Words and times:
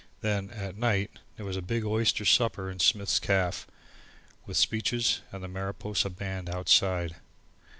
Then 0.21 0.49
at 0.49 0.75
night 0.79 1.11
there 1.37 1.45
was 1.45 1.55
a 1.55 1.61
big 1.61 1.85
oyster 1.85 2.25
supper 2.25 2.71
in 2.71 2.79
Smith's 2.79 3.19
caff, 3.19 3.67
with 4.47 4.57
speeches, 4.57 5.21
and 5.31 5.43
the 5.43 5.47
Mariposa 5.47 6.09
band 6.09 6.49
outside. 6.49 7.17